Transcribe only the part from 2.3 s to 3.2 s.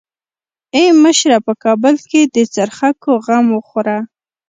د څرخکو